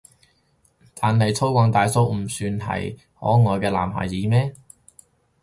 [0.95, 4.51] 但係粗獷大叔唔算係可愛嘅男孩子咩？